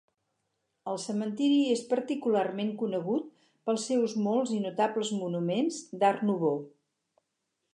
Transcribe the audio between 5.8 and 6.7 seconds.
d'Art Nouveau.